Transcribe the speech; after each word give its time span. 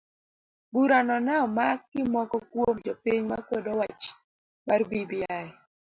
Burano 0.73 1.15
ne 1.25 1.33
omak 1.45 1.79
gi 1.91 2.01
moko 2.13 2.37
kuom 2.51 2.75
jopiny 2.85 3.21
ma 3.29 3.37
kwedo 3.47 3.71
wach 3.79 4.03
mar 4.67 4.81
bbi. 4.89 5.19